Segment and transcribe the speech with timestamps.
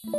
[0.00, 0.10] 大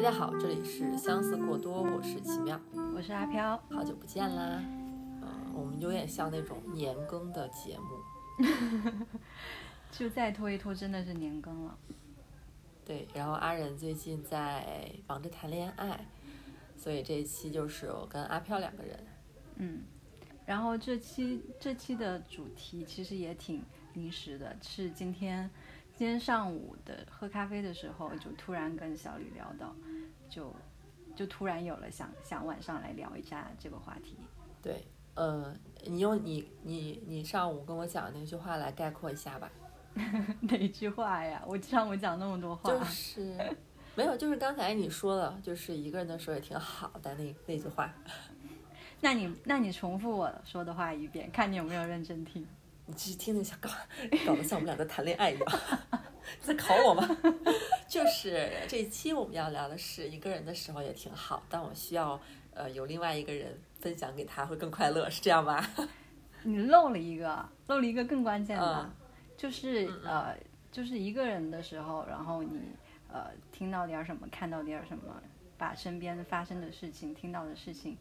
[0.00, 2.60] 家好，这里是相似过多，我是奇妙，
[2.94, 4.62] 我是阿飘，好久不见啦。
[4.62, 8.44] 嗯、我们有点像那种年更的节目，
[9.90, 11.76] 就再拖一拖，真的是年更了。
[12.84, 13.08] 对。
[13.12, 16.06] 然后阿仁最近在忙着谈恋爱，
[16.82, 18.98] 所以这一期就是我跟阿飘两个人。
[19.54, 19.84] 嗯，
[20.44, 23.62] 然后这期这期的主题其实也挺
[23.94, 25.48] 临时的，是今天
[25.94, 29.72] 今天上午的喝咖啡的时候，就突然跟小李聊到，
[30.28, 30.52] 就
[31.14, 34.16] 就突然有了想想晚上来聊一下这个话题。
[34.60, 35.54] 对，呃，
[35.86, 39.48] 你用你你你上午跟我讲的那句话来概括一下吧。
[40.40, 41.44] 哪句话呀？
[41.46, 43.36] 我上午讲那么多话，就是
[43.94, 47.92] 没有，就是刚才你说的，就是一个人的时候也挺好的那那句话。
[49.00, 52.46] 那你那你重复我说的话一遍，看你有没有认真听。
[52.86, 53.70] 你继续听那像搞
[54.26, 55.58] 搞得像我们俩在谈恋爱一样，
[55.92, 57.08] 你 在考我吗？
[57.88, 62.20] 就是这一期我们要聊的是一个人的时候也挺好，但我需要
[62.54, 65.64] 呃有另外一个人分享给他会更快乐，是这样吧？
[66.42, 68.90] 你漏了一个，漏了一个更关键的，嗯
[69.36, 70.36] 就是呃，
[70.72, 72.60] 就是一个人的时候，然后你
[73.12, 75.22] 呃听到点儿什么，看到点儿什么，
[75.58, 77.96] 把身边发生的事情、听到的事情，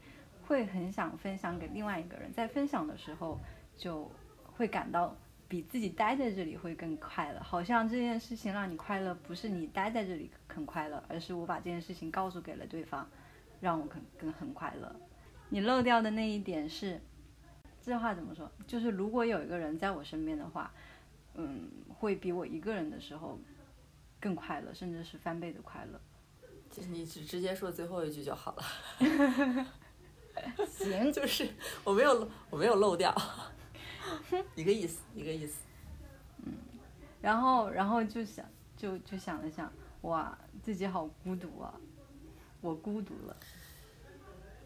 [0.47, 3.39] 会很想分享给另外一个人，在分享的时候
[3.75, 4.09] 就
[4.55, 5.15] 会感到
[5.47, 13.07] 比自己待在这里会更快乐，好像这件事情让你快乐，不是你待在这里很快乐，而是我把这件事情告诉给了对方，
[13.59, 14.95] 让我更更很快乐。
[15.49, 17.01] 你漏掉的那一点是，
[17.81, 18.49] 这话怎么说？
[18.65, 20.71] 就是如果有一个人在我身边的话，
[21.35, 23.37] 嗯，会比我一个人的时候
[24.22, 26.00] 更快乐，甚至是翻倍的快乐。
[26.69, 28.63] 就是你只直接说最后一句就好了
[30.66, 31.50] 行，就是
[31.84, 33.13] 我没有我没有漏掉，
[34.56, 35.63] 一个意思一个意思。
[36.45, 36.53] 嗯
[37.22, 38.45] 然后然后就想
[38.78, 41.74] 就就想了想，哇，自己好孤独啊，
[42.62, 43.35] 我孤独了。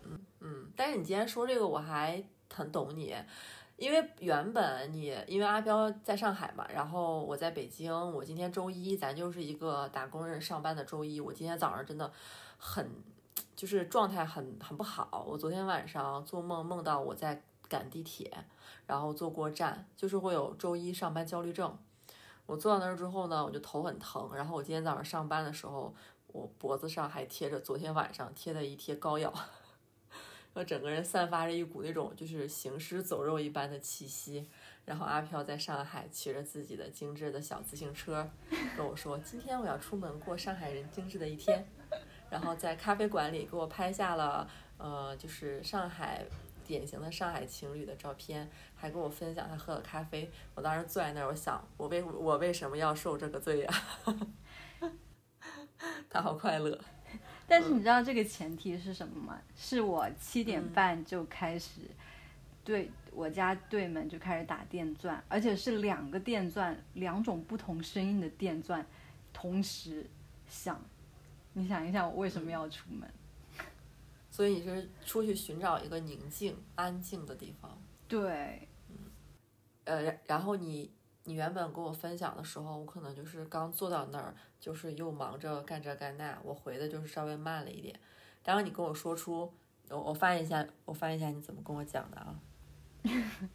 [0.04, 3.14] 嗯嗯，但是你今天说这个，我还很懂你，
[3.78, 12.12] 因为原本你因为阿飘在上海嘛，然后我在北京，我今天周一，咱就是一个打工人上班的周一，我今天早上真的
[12.58, 12.90] 很
[13.54, 18.32] 就是状态很很不好，我昨天晚上做梦梦到我在赶地铁，
[18.88, 21.78] 然后坐过站，就是会有周一上班焦虑症。
[22.46, 25.94] 我坐到那儿之后呢，我就头很疼，然后我今天早上上班的时候，
[26.28, 29.34] 我脖子上还贴着昨天晚上贴的一贴膏药。
[30.56, 34.48] 我整个人散发着一股那种就是行尸走肉一般的气息，
[34.86, 38.26] 然后阿飘在上海骑着自己的精致的小自行车，
[38.78, 41.68] 跟我说：“今天我要出门过上海人精致的一天。”
[42.32, 46.26] 然后在咖啡馆里给我拍下了呃，就是上海
[46.66, 50.32] 典型的上海情侣的照片，还跟我分享他喝的咖啡。
[50.54, 53.74] 我当时坐在那儿，我想，我为我为什么要受这个罪呀、
[56.10, 56.80] 他好快乐。
[57.48, 59.40] 但是你知道这个前提是什么吗？
[59.56, 61.82] 是我七点半就开始
[62.64, 68.86] 对我家对门就开始打电钻，而且是两个电钻，两种不同声音的电钻
[69.32, 70.06] 同时
[70.48, 70.82] 响。
[71.54, 73.10] 你想一想，我为什么要出门？
[74.30, 77.82] 所以你是出去寻找一个宁静、安静的地方。
[78.08, 78.68] 对，
[79.86, 80.92] 呃，然后你
[81.28, 88.00] 你原本跟我分享的时候，我可能就是刚坐到那儿，就是又忙着干这干那，我回的就是稍微慢了一点。
[88.44, 89.52] 当然你跟我说出，
[89.90, 92.40] 我我翻译一下，我翻译一下你怎么跟我讲的啊？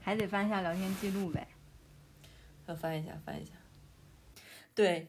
[0.00, 1.46] 还得翻一下聊天记录呗。
[2.66, 3.52] 要翻一下，翻一下。
[4.74, 5.08] 对，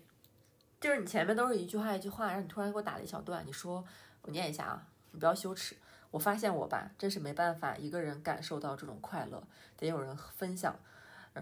[0.80, 3.84] 就是你前面都是一句话一句话，然后你突然给我打了一小段，你说
[4.22, 5.76] 我念一下啊，你不要羞耻。
[6.12, 9.44] 我发现我吧，真是没办法一个人感受到这种快乐，
[9.76, 10.80] 得有人分享。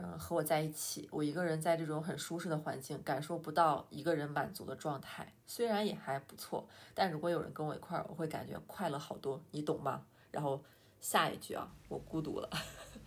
[0.03, 5.34] 嗯，和我在一起，我一个人在这种很舒适的环境，感受不到一个人满足的状态。
[5.46, 10.03] 虽然也还不错，但如果有人跟我一块儿，我会感觉快乐好多，你懂吗？
[10.31, 10.61] 然后
[10.99, 12.49] 下一句啊，我孤独了，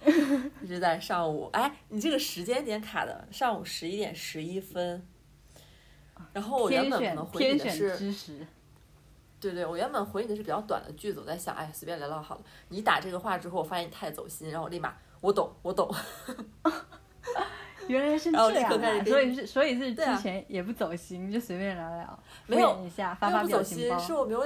[0.67, 1.51] 是在上午。
[1.53, 5.07] 哎，你这个时间点卡的，上午十一点十一分。
[6.33, 8.47] 然后我原本可能回你的是，
[9.39, 12.43] 对对，我原本回你的是比较短的句子，我在想，哎，随便聊聊好了。
[12.69, 15.89] 你打这个话之后，我发现你太走心，然后我立马我懂，我懂。
[17.89, 24.13] 原来是这样所以是所以是之前也不走心，就随便聊聊，没有发发表情心，是。
[24.13, 24.45] 我没有，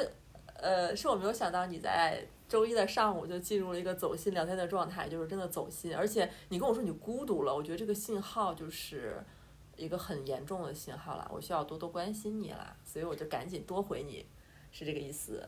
[0.54, 9.20] 呃，是我没有想到你在周一的上午就进入了一个走心聊天的状态，就是真的走心，而且你跟我说你孤独了，我觉得这个信号就是
[9.76, 14.24] 一个很严重的信号了，我需要多多关心你啦，所以我就赶紧多回你，
[14.70, 15.44] 是这个意思。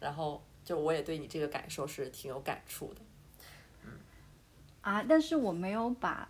[0.00, 3.00] 然后就我也对你这个感受是挺有感触的。
[4.80, 6.26] 啊，但是我没有把，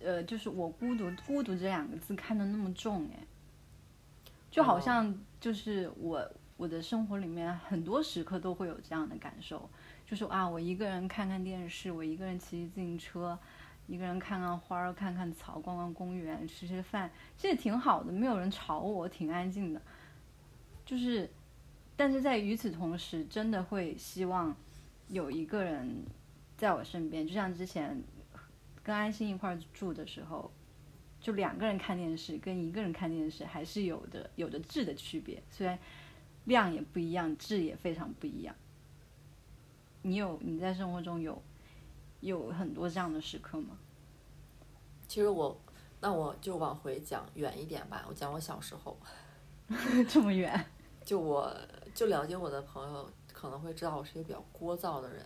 [0.00, 3.18] 呃，就是我孤独孤独这两个字看得那么重哎，
[4.50, 9.68] 就好像就是我我的生活里面很多时刻都会有这样的感受，
[10.06, 13.36] 就是啊，我一个人看看电视，我一个人骑自行车，
[13.88, 19.82] 一个人看看花儿，看看草，逛逛公园，吃吃饭，这也挺好的，没有人吵我，挺安静的。
[20.84, 21.28] 就是，
[21.96, 24.54] 但是在与此同时，真的会希望
[25.08, 26.04] 有一个人。
[26.60, 28.04] 在我身边，就像之前
[28.82, 30.52] 跟安心一块住的时候，
[31.18, 35.78] 就两个人看电视跟一个人看电视还是有的有的质的区别，虽然
[36.44, 38.54] 量也不一样，质也非常不一样。
[40.02, 41.42] 你有你在生活中有
[42.20, 43.78] 有很多这样的时刻吗？
[45.08, 45.58] 其实我
[46.02, 48.98] 那我就往回讲远一点吧，我讲我小时候，
[50.06, 50.62] 这么远？
[51.06, 51.56] 就我
[51.94, 55.24] 就了解我的朋友可能会知道我是一个比较聒噪的人。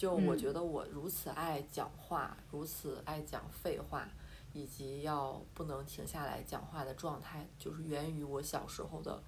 [0.00, 4.08] 就我觉得我如此爱讲话，如此爱讲废话，
[4.54, 9.22] 以及要不能停下来讲话的状态，就是源于我小时候的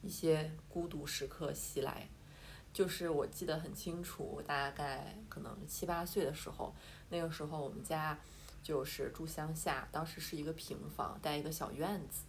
[0.00, 2.08] 一些孤独时刻袭来。
[2.72, 6.72] 就是我记得很清楚，大概可能七八岁的时候，
[7.08, 8.16] 那个时候我们家
[8.62, 12.22] 就是住乡下，当时是一个平房带一个小院子，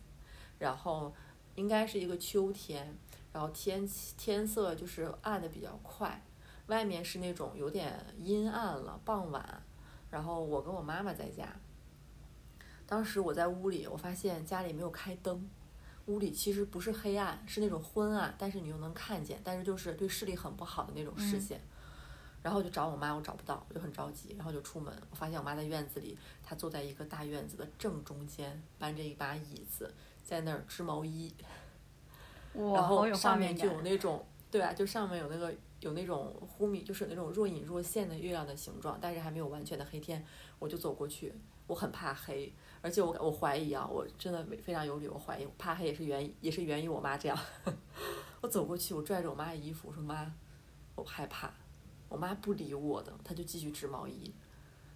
[0.58, 1.14] 然后
[1.54, 2.98] 应该是一个秋天，
[3.32, 6.20] 然后天气天色就是暗的比较快。
[6.68, 9.62] 外面是那种有点阴暗了，傍晚，
[10.10, 11.48] 然后我跟我妈妈在家。
[12.86, 15.50] 当时我在屋里，我发现家里没有开灯，
[16.06, 21.60] 屋里其实不是黑暗，是那种昏暗，但是你又能看见，但是就是对视力很不好的那种视线。
[22.42, 29.94] 然后就找我妈，我找不到，我就很着急，然后就出门，我发现我妈在院子里，她坐在一个大院子的正中间，搬着一把椅子，
[30.24, 31.34] 在那儿织毛衣。
[32.54, 35.54] 然后上面就有那种，对啊，就上面有那个。
[35.84, 40.26] 有那种忽明，就是那种若隐若现的月亮的形状，但是还没有完全的黑天，
[40.60, 41.34] 我就走过去。
[41.66, 47.38] 我很怕黑，而且我我怀疑啊，我真的非常有理，我怀疑怕黑也是源也是源于我妈这样。
[48.42, 50.34] 我走过去，我拽着我妈的衣服，我说妈，
[50.96, 51.52] 我害怕。
[52.10, 54.34] 我妈不理我的，她就继续织毛衣。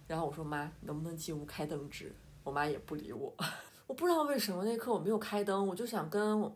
[0.06, 2.14] 然后我说妈，能不能进屋开灯织？
[2.44, 3.34] 我妈也不理我。
[3.88, 6.52] 我不知道为什么那刻我没有开灯，我就想跟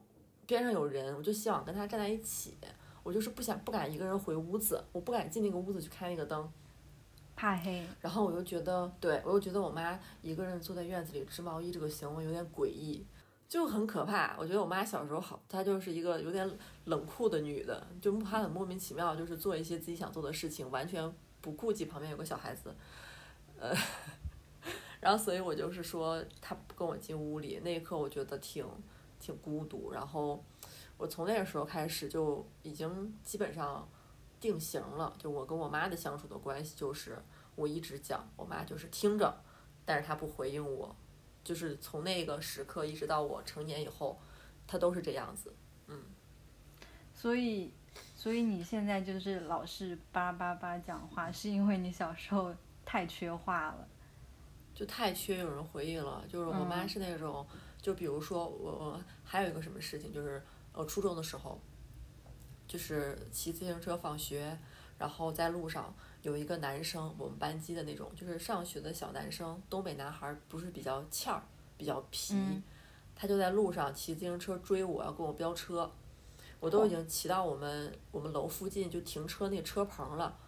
[0.46, 2.58] 边上有人，我就希望跟他站在一起。
[3.02, 6.48] 我就是不想不敢一个人回屋子，我不敢进那个屋子去开那个灯，
[7.34, 7.84] 怕黑。
[8.00, 13.04] 然后我又觉得，对我又觉得我妈一个人坐在院子里织毛衣这个行为有点诡异，
[13.48, 14.36] 就很可怕。
[14.38, 16.48] 我觉得我妈小时候好，她就是一个有点
[16.84, 22.72] 冷酷的女的，就她很莫名其妙，就是做一些自己想做的事情，完全不顾及旁边有个小孩子。
[23.58, 23.74] 呃，
[25.00, 28.64] 然后所以我就是说，她不跟我进屋里那一刻，我觉得挺
[29.18, 29.90] 挺孤独。
[29.90, 30.44] 然后。
[30.96, 33.88] 我从那个时候开始就已经基本上
[34.38, 37.20] 定型了，就我跟我妈的相处的关系就是
[37.56, 39.34] 我一直讲，我妈就是听着，
[39.84, 40.94] 但是她不回应我，
[41.42, 44.16] 就是从那个时刻一直到我成年以后，
[44.66, 45.52] 她都是这样子，
[45.88, 46.04] 嗯。
[47.14, 47.72] 所以，
[48.14, 52.54] 所以你现在就是老是叭叭叭讲话，是因为你小时候
[52.84, 53.88] 太缺话了，
[54.72, 56.24] 就太缺有人回应了。
[56.28, 57.44] 就是我妈是那种，
[57.80, 60.40] 就比如说我还有一个什么事情就是。
[60.74, 61.60] 我初中的时候，
[62.66, 64.58] 就是骑自行车放学，
[64.98, 71.42] 然后在路上有一个男生，我们班级的那种，就是上学的小男生，东北男孩，不是比较欠儿，
[71.76, 72.34] 比较皮，
[73.14, 75.90] 他就在路上骑自行车追我，要跟我飙车，
[76.58, 80.38] 我都已经骑到我们我们楼附近就停车那车棚了，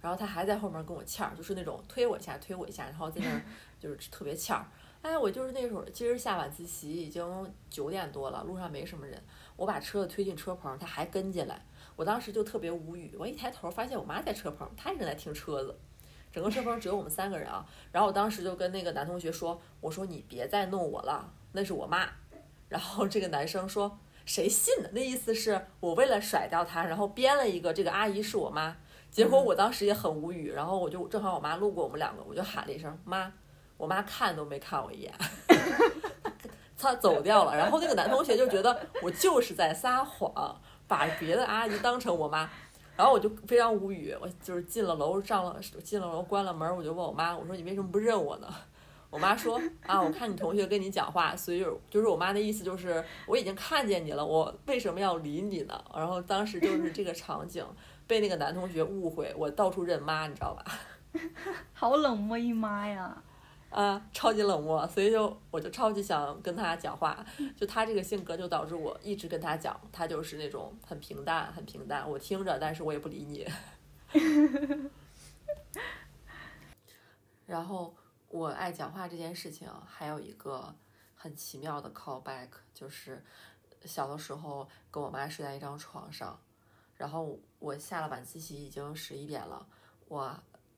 [0.00, 3.42] 然后他还在后面跟我欠儿，就是那种推我一下推我一下，然后在那儿
[3.78, 4.66] 就是特别欠儿。
[5.04, 9.22] 哎，我就是那会儿，其实下晚自习，已经九点多了，路上没什么人。
[9.54, 11.62] 我把车子推进车棚，他还跟进来，
[11.94, 13.14] 我当时就特别无语。
[13.18, 15.78] 我一抬头，发现我妈在车棚，她正在停车子。
[16.32, 17.66] 整个车棚只有我们三个人啊。
[17.92, 22.08] 然后我当时就跟那个男同学说：“我说你别再弄我了，那是我妈。”
[22.70, 28.74] 然后这个男生说：“谁信呢？”那意思是我为了甩掉他，然后编了一个这个阿姨是我妈。
[29.10, 33.30] 结果我当时也很无语，然后我就正好我妈路过我们两个，我就喊了一声：“妈。”
[33.76, 35.12] 我妈看都没看我一眼，
[36.78, 37.56] 她走掉了。
[37.56, 42.48] 然后那个男同学就觉得我就是在撒谎，把别的阿姨当成我妈。
[42.96, 48.46] 然后我就非常无语，我就是进了楼，上了进了楼，关了门，我就问我妈，我说你为什么不认我呢？
[49.10, 55.84] 我妈说啊，我看你同学跟你讲话，所以就是我妈的意思就是我已经看见你了，我为什么要理你呢？
[55.92, 57.66] 然后当时就是这个场景
[58.06, 60.64] 被那个男同学误会，我到处认妈，你知道吧？
[61.74, 63.22] 好冷漠一妈呀！
[63.74, 67.26] 啊，超级冷漠，所以就我就超级想跟他讲话。
[67.56, 72.08] 就他这个性格，就导致我一直跟他讲，他就是那种很平淡，很平淡。
[72.08, 73.44] 我听着，但是我也不理你。
[77.46, 77.92] 然后
[78.28, 80.72] 我爱讲话这件事情，还有一个
[81.16, 83.24] 很奇妙的 callback，就是
[83.84, 86.40] 小的时候跟我妈睡在一张床上，
[86.96, 89.66] 然后我下了晚自习已经十一点了，
[90.06, 90.32] 我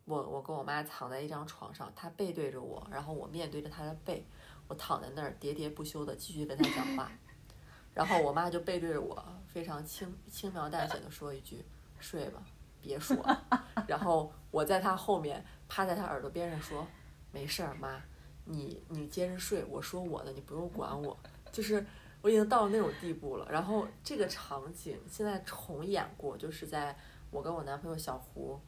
[0.06, 4.24] 我我跟我妈躺在一张床上，她背对着我，然后我面对着她的背，
[4.66, 7.12] 我躺在那儿喋喋不休的继续跟她讲话，
[7.92, 11.62] 然后我妈就背对着我，非常轻轻描淡写的说一句
[12.00, 12.42] ：“睡吧，
[12.80, 13.16] 别说。
[13.86, 15.44] ”然后我在她后面。
[15.68, 16.86] 趴在他耳朵边上说
[17.34, 18.00] ：“没事儿，妈，
[18.44, 21.18] 你你接着睡，我说我的，你不用管我。”
[21.50, 21.84] 就是
[22.22, 23.44] 我已经到了那种地步了。
[23.50, 26.96] 然后这个场景现在重演过，就是在
[27.32, 28.60] 我跟我男朋友小胡，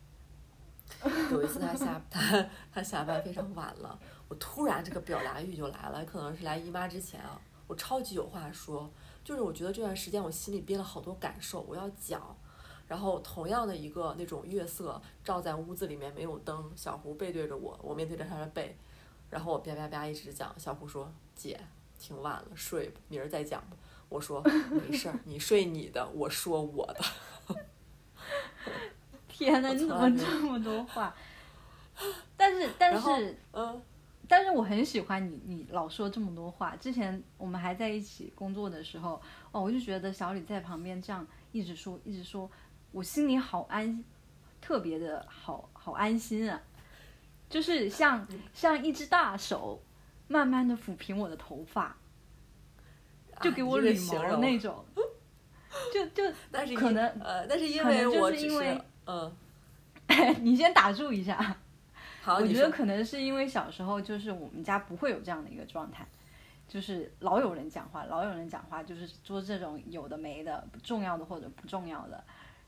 [1.30, 8.90] 有一次他下他他下班非常晚了，我突然这个表达欲就来了，可能是来姨妈之前啊，我超级有话说，
[9.24, 12.36] 就是我觉得这段时间我心里憋了好多感受，我要讲。
[12.88, 16.72] 然后同样的一个那种月色照在屋子里面，没有灯。
[16.74, 18.74] 小胡背对着我，我面对着他的背，
[19.28, 20.58] 然后我叭叭叭一直讲。
[20.58, 21.60] 小胡说：“姐，
[21.98, 23.76] 挺晚了，睡吧，明儿再讲吧。”
[24.08, 24.40] 我说
[24.72, 27.00] ：“没事儿，你睡你的，我说我的。”
[29.38, 31.14] 天呐，你怎么这么多话？
[32.36, 33.80] 但是但是嗯，
[34.26, 36.74] 但是我很喜欢你，你老说这么多话。
[36.76, 42.50] 之前我们还在一起工作的时候，哦，我就觉得小李在旁边这样一直说，一直说。
[42.90, 44.02] 我心里好安，
[44.60, 46.60] 特别的好好安心啊，
[47.48, 49.80] 就是像像一只大手，
[50.26, 51.96] 慢慢的抚平我的头发，
[53.42, 54.82] 就给我捋毛那种，
[55.92, 59.32] 就就 但是可能呃，但是因为我只是嗯，
[60.44, 61.56] 你先打住一下，
[62.20, 66.06] 好，我觉得可能是因为小时候就是我们家不会有这样的一个状态，
[66.68, 72.22] 就是老有人讲话，老有人讲话，就是说这种有的没的，不重要的或者不重要的。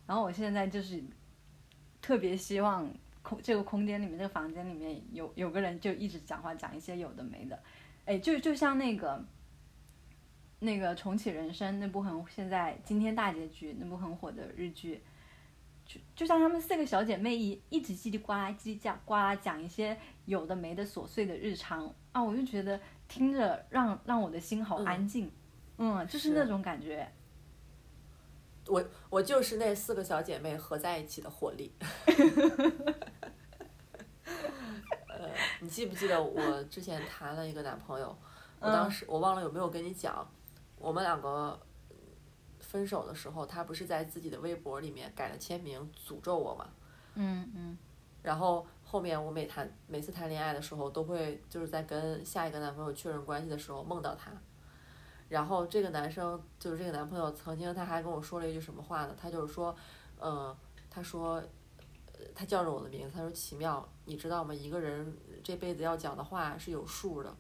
[0.07, 1.05] 然后我现在就是
[2.01, 2.91] 特别希望
[3.23, 7.63] 空这个空间里面，这个房间里面有有个人就一直讲话，讲一些有的没的，
[8.07, 9.23] 哎，就就像那个
[10.61, 15.03] 那个重启人生那部很现在今天大结局那部很火的日剧，
[15.91, 22.79] 就就像她们四个小姐妹一一直叽里呱啦叽讲呱啦讲一些有的没的琐碎的日常啊，我就觉得
[23.09, 25.33] 听着让让我的心好安静，
[25.79, 27.11] 嗯，就是那种感觉。
[28.69, 31.75] 我我就是那四个小姐妹合在一起的活力。
[35.09, 35.29] 呃，
[35.59, 38.17] 你记不记得我之前谈了一个男朋友？
[38.61, 40.25] 我当时我忘了有没有跟你讲，
[40.77, 41.59] 我们两个
[42.71, 46.69] 分手的时候，他不是在自己的微博里面改了签名诅咒我嘛？
[47.15, 47.77] 嗯嗯。
[48.23, 54.31] 然后后面我每谈每次谈恋爱的时候，都会就是在跟下一个男朋友确认关系的时候梦到他。
[55.29, 59.17] 然后这个男生就是这个男朋友，曾经他还跟我说了一句什么话呢？
[59.21, 59.75] 他就是说，
[60.21, 60.55] 嗯，
[60.89, 61.43] 他说，
[62.35, 64.55] 他叫着我的名字，他说奇妙，你知道吗？
[64.55, 67.35] 一个人这辈子要讲的话是有数的，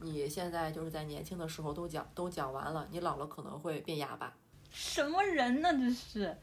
[0.00, 4.32] 你现在就是在年轻的时候都讲都讲完了，你老了可能会变哑巴。
[4.72, 5.70] 什么人呢？
[5.72, 6.36] 这是，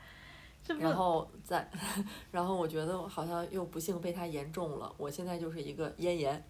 [0.63, 1.69] 这然后在，
[2.31, 6.43] 然后我觉得好像又不幸被他言中了，我现在就是一个咽炎。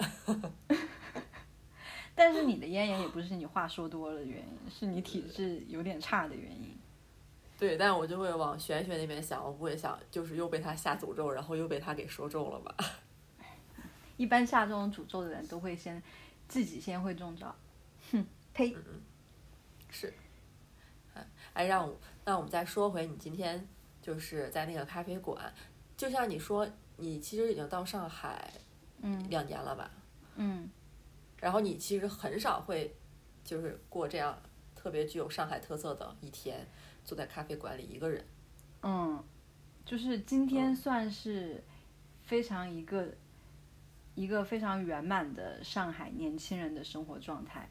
[2.13, 6.77] 但是你的咽炎也不是你话说多了的原因，是你体质有点差的原因。
[7.57, 12.75] 对，但我就会往玄学那边想，我不会想就是又被他下诅咒，然后又被他给说中了吧。
[14.17, 16.03] 一般下这种诅咒的人都会先
[16.49, 17.55] 自己先会中招。
[18.11, 18.75] 哼，呸。
[19.89, 20.13] 是。
[21.59, 23.67] 哎，让我那我们再说回你今天
[24.01, 25.53] 就是在那个咖啡馆，
[25.97, 28.49] 就像你说，你其实已经到上海，
[29.01, 29.91] 嗯，两年了吧？
[30.37, 30.69] 嗯。
[31.35, 32.95] 然后你其实很少会，
[33.43, 34.41] 就是过这样
[34.73, 36.65] 特别具有上海特色的一天，
[37.03, 38.23] 坐在咖啡馆里一个人。
[38.81, 39.21] 嗯，
[39.85, 41.61] 就是今天算是
[42.23, 43.05] 非常一个
[44.15, 47.69] 一个非常圆满的上海年轻人的生活状态。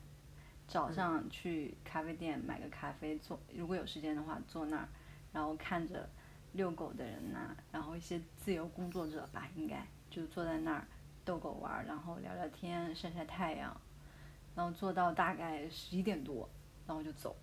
[0.69, 4.89] 早上去咖啡店买个咖啡，坐如果有时间的话坐那儿，
[5.33, 6.09] 然后看着
[6.53, 10.87] 遛狗的人呐，然后一些自由工作者吧，应该就坐在那儿。
[11.25, 13.79] 逗狗玩，然后聊聊天，晒晒太阳，
[14.55, 16.49] 然后坐到大概十一点多，
[16.87, 17.37] 然后就走。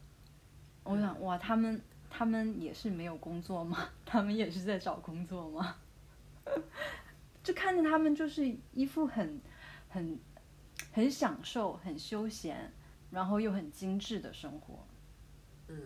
[0.83, 1.79] 我想，哇，他们
[2.09, 3.89] 他们也是没有工作吗？
[4.03, 5.75] 他们也是在找工作吗？
[7.43, 9.39] 就看着他们就是一副很
[9.87, 10.19] 很
[10.91, 12.73] 很享受、很休闲，
[13.15, 14.85] 然后又很精致的生活。
[15.69, 15.81] 嗯。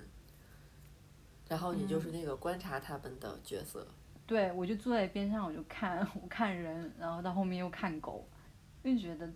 [1.47, 3.87] 然后你就是那个观察他们的角色。
[4.27, 8.27] 对，我就坐在边上，我就看，我看人，然后到后面又看狗，
[8.83, 9.27] 因为觉得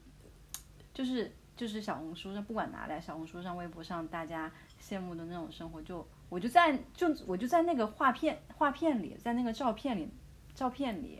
[0.93, 10.07] 就是就是小红书上不管哪里，小红书上、微博上大家羡慕的那种生活，就我就在就我就在那个画片画片里，在那个照片里
[10.53, 11.19] 照片里，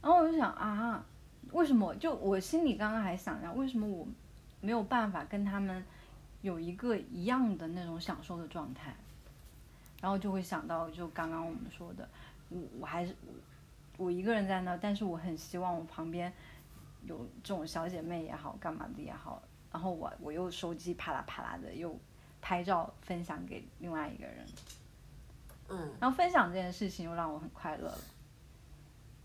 [0.00, 1.04] 然后我就想啊，
[1.52, 1.94] 为什么？
[1.96, 4.08] 就我心里刚刚还想着，为什么我
[4.64, 5.84] 没有办法跟他们
[6.40, 8.96] 有一个一样的那种享受的状态？
[10.00, 12.08] 然后就会想到，就刚刚我们说的，
[12.48, 13.14] 我我还是
[13.98, 16.32] 我一个人在那，但是我很希望我旁边
[17.02, 21.94] 有这种小姐妹也好，干嘛的也好，然后我我又手机啪啦啪啦的又
[22.40, 24.46] 拍照分享给另外一个人，
[25.68, 27.98] 嗯，然后分享这件事情又让我很快乐了，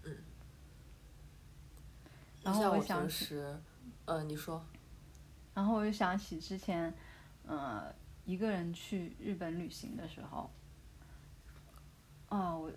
[0.04, 0.18] 嗯，
[2.44, 3.10] 然后像我想
[4.06, 4.64] 呃，你说，
[5.60, 6.94] 然后我就想起之前，
[7.46, 10.50] 呃，一个人去日本旅行的时候，
[12.30, 12.72] 哦，我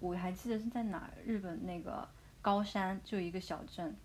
[0.00, 2.06] 我还记得是在哪儿，日本那个
[2.42, 3.96] 高山就一个小镇，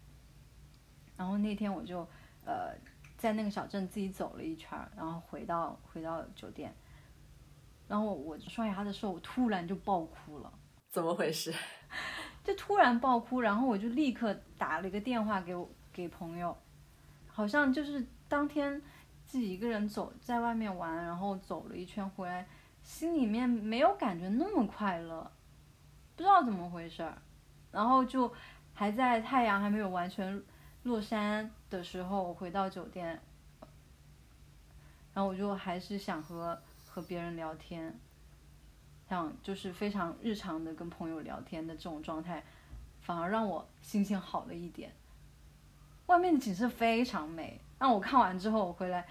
[1.18, 2.08] 然后那天我就
[2.46, 2.76] 呃
[3.18, 6.72] 在那个小镇自己走了一圈，然后回到回到酒店，
[7.88, 10.54] 然后我刷牙的时候，我突然就爆哭了。
[10.90, 11.52] 怎么回事？
[12.46, 16.56] 就突然爆哭，然后我就立刻打了一个电话给我给朋友，
[17.32, 18.82] 好像就是当天
[19.26, 22.48] 自己一个人走在外面玩，然后走了一圈回来，
[22.84, 25.32] 心里面没有感觉那么快乐，
[26.16, 27.18] 不知道怎么回事儿，
[27.72, 28.32] 然后就
[28.74, 30.42] 还在太阳还没有完全
[30.84, 33.20] 落山的时候，回到酒店，
[35.14, 38.00] 然后我就还是想和和别人聊天。
[39.10, 42.42] 像就是非常日常的跟朋友聊天的这种状态，
[43.02, 44.90] 反而让我心情好了一点。
[46.12, 49.08] 外面的景色非常美，让我看完之后我回来，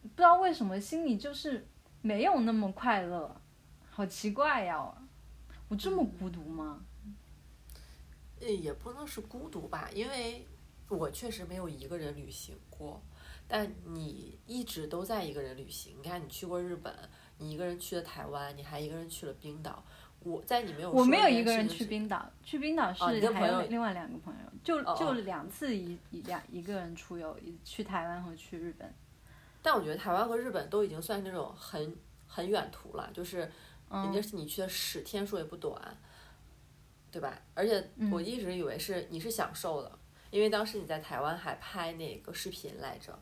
[0.00, 1.66] 不知道为什么心里就是
[2.00, 3.40] 没有那么快乐，
[3.90, 4.94] 好奇怪呀！
[5.68, 6.80] 我这么孤独吗？
[8.40, 10.46] 呃，也不能是孤独吧，因为
[10.88, 13.02] 我确实没有一个人旅行过，
[13.46, 15.96] 但你一直都在一个人旅行。
[16.02, 16.92] 你看，你去过日本。
[17.36, 19.84] 你一个人去了台湾，你还一个人去了冰岛。
[20.20, 28.92] 我在你没有我没有一个人去冰岛，去冰岛是还有另外两个朋友，就就两次一一两一个人出游，一去台湾和去日本。
[29.62, 31.96] 但我觉得台湾和日本都已经算是那种很
[32.26, 33.38] 很远途了，就是
[33.90, 35.96] 人家是你去的十天数也不短，
[37.12, 37.38] 对吧？
[37.54, 39.98] 而且我一直以为是你是享受的，
[40.30, 43.16] 因为当时你在台湾还拍那个视频来着。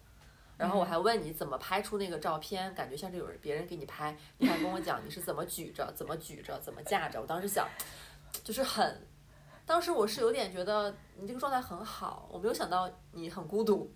[0.59, 7.21] 然后我还问你怎么拍出那个照片，感觉像是有人别人给你拍，你还跟我讲你是怎么举着、怎么举着、怎么架着。
[7.21, 7.69] 我当时想，
[8.45, 9.05] 就是很，
[9.65, 13.93] 当时我是有点觉得你这个状态很好，我没有想到你很孤独。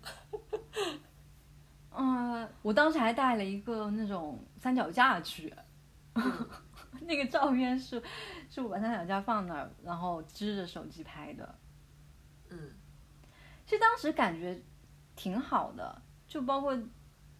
[1.91, 5.53] 嗯，我当时还带了一个那种三脚架去，
[7.01, 8.01] 那个照片是
[8.49, 11.55] 是我把三脚架放那儿，然后支着手机拍的。
[12.49, 12.71] 嗯，
[13.65, 14.61] 其实当时感觉
[15.15, 16.01] 挺好的。
[16.27, 16.77] 就包括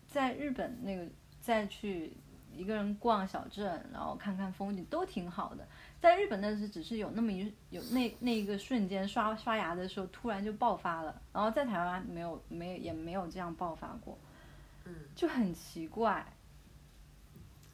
[0.07, 1.05] 在日本那个
[1.41, 2.15] 再去
[2.53, 5.67] 一个人逛小镇，然后看看风景都挺好的。
[5.99, 14.17] 在日本那是只是有那么一有那那一个瞬间刷刷牙的时候突然就爆发了，然后在台湾没有没有也没有这样爆发过，
[14.85, 16.25] 嗯，就很奇怪。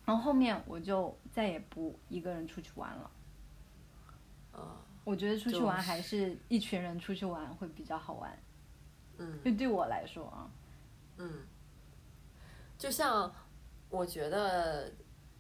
[0.06, 3.12] 然后后面我就再也不一个人出去玩了。
[5.06, 8.40] 我觉得出去玩还是一群人出去玩会比较好玩。
[9.18, 10.50] 嗯，就对我来说啊。
[11.18, 11.42] 嗯，
[12.78, 13.30] 就像
[13.90, 14.92] 我觉得，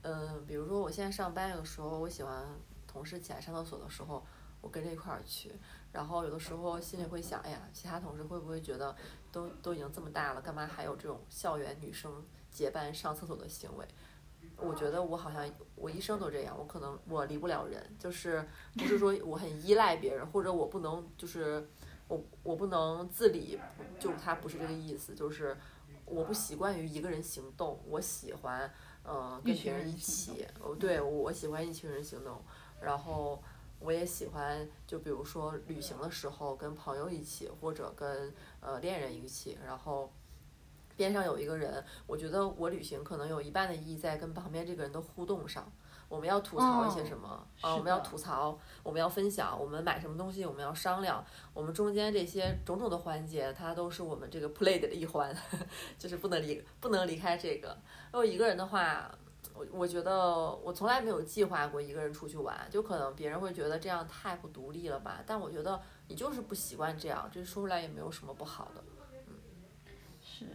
[0.01, 2.45] 嗯，比如说我现在上班，有的时候我喜欢
[2.93, 4.23] 同事起来上厕所的时候，
[4.61, 5.51] 我跟着一块儿去。
[5.91, 8.95] 然后有的时候心里会想，哎呀，其他同事会不会觉得，
[9.31, 13.87] 都都已经这么大了，干嘛还有这种校园女生结伴上厕所的行为？
[14.57, 21.67] 我觉得我好像我一生都这样，我可能我离不了人，就是不是说我很依赖别人，或者我不能就是。
[22.09, 23.57] 我我不能自理，
[23.97, 25.57] 就他不是这个意思，就是
[26.05, 28.69] 我不习惯于一个人行动，我喜欢
[29.05, 32.43] 嗯跟别人一起，哦对，我喜欢一群人行动，
[32.83, 33.41] 然后
[33.79, 40.11] 我也喜欢就比如说旅行的时候跟朋友一起，或者跟呃恋人一起，然后
[40.95, 45.71] 边上有一个人，我觉得我旅行可能有一半的意义在跟旁边这个人的互动上。
[46.09, 47.27] 我们要吐槽一些什么
[47.59, 47.75] 啊？
[47.75, 51.25] 我们要吐槽，我们要分享，我们买什么东西，我们要商量。
[51.55, 55.35] 我们中间这些种种的环节，它都是我们这个 play 的一环，
[55.97, 57.75] 就是不能离不能离开这个。
[58.11, 59.09] 如果一个人的话，
[59.53, 65.23] 我我觉得我从来没有计划过一个人出去玩，就可能别人会觉得这样太不独立了吧？
[65.25, 68.83] 但我觉得你就是不习惯这样，这说出来也没有什么不好的。
[69.27, 70.47] 嗯，是，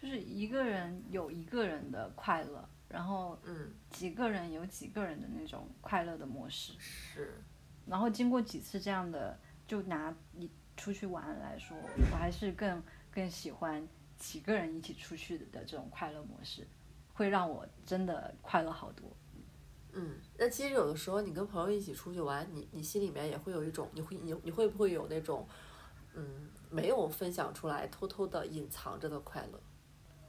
[0.00, 2.68] 就是一个人有一个人的快乐。
[2.86, 7.42] 然后，嗯，几个人有几个人的那种快乐的模式，是。
[7.86, 11.76] 然后经过几次这样的，就拿你出去玩来说，
[12.12, 13.84] 我还是更更喜欢
[14.16, 16.64] 几个人一起出去的这种快乐模式，
[17.14, 19.10] 会让我真的快乐好多。
[19.92, 25.48] 嗯，那其实有的时候你跟朋友一起出去玩，你你心里面也会有一种，你会你你会不会有那种，
[26.12, 29.60] 嗯，没有分享出来，偷偷的隐藏着的快乐？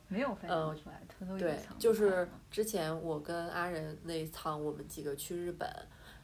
[0.07, 5.67] 没有分享出来，偷偷对，就是之前我跟阿仁那一趟，我们几个去日本，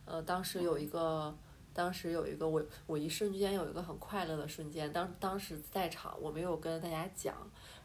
[0.05, 1.35] 呃，当时有一个，
[1.73, 7.35] 当时有一个我我一瞬间有一个很快乐的瞬间，当当时在场，我没有跟大家讲，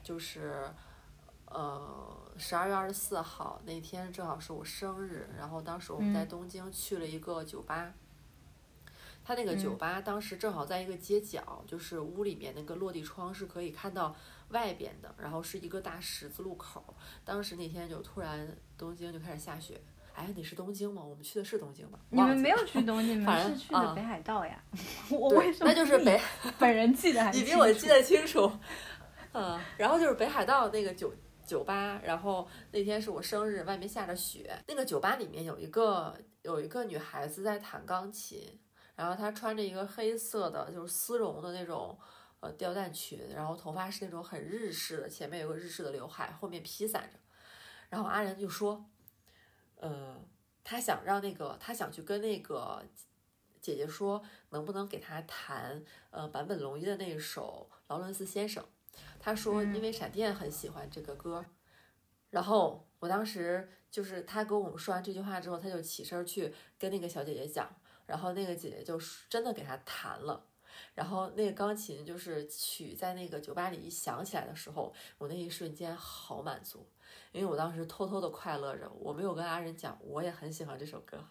[0.02, 0.68] 就是，
[1.46, 7.92] 呃，十二月二十四号那天正好是我生日，然后当时我们在东京去了一个酒吧，
[9.24, 14.14] 他那个酒吧当时正好在一个街角，就是屋里面那个落地窗是可以看到。
[14.50, 16.94] 外边的，然后是一个大十字路口。
[17.24, 18.46] 当时那天就突然
[18.78, 19.82] 东京就开始下雪。
[20.14, 21.02] 哎，你是东京吗？
[21.02, 21.98] 我们去的是东京吗？
[22.10, 24.62] 你们没有去东京，你 们是去的北海道呀。
[25.10, 25.72] 我为什么？
[25.72, 26.20] 那就是北
[26.60, 28.48] 本人记得还 你比我记得清楚。
[29.32, 31.12] 嗯，然后就是北海道那个酒
[31.46, 34.62] 酒吧，然后那天是我生日，外面下着雪。
[34.66, 38.58] 那个酒吧里面有一个有一个女孩子在弹钢琴，
[38.94, 41.98] 然后她穿着一个黑色的，就是丝绒的那种。
[42.40, 47.18] 呃，吊带裙，然后头发是那种很日式的，前面有个日式的刘海，后面披散着。
[47.88, 48.84] 然后阿仁就说，
[49.76, 50.22] 呃，
[50.62, 52.84] 他想让那个，他想去跟那个
[53.62, 58.62] 姐姐说，能不能给他弹呃坂本龙一的那一首《劳伦斯先生》。
[59.18, 61.44] 他说，因为闪电很喜欢这个歌。
[62.30, 67.74] 然后我当时就是他跟我们说完这句话之后，他就起身去跟那个小姐姐讲，
[68.06, 70.44] 然后那个姐姐就真的给他弹了。
[70.94, 76.86] 然后那个钢琴就是曲在那个酒吧里一响起来的时候，我那一瞬间好满足，
[77.32, 81.24] 因为我当时偷偷的快乐着，我没有跟阿仁讲，我也很喜欢这首歌。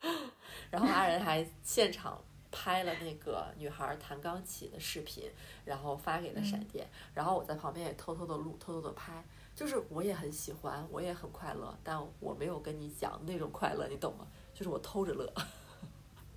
[0.70, 5.30] 然后阿仁还现场拍了那个女孩弹钢琴的视频，
[5.64, 14.26] 然后发给了闪电，然后我在旁边也偷偷的录，偷偷的拍，就是我也很喜欢，我也很快乐，但我没有跟你讲那种快乐，你懂吗？
[14.54, 15.32] 就是我偷着乐。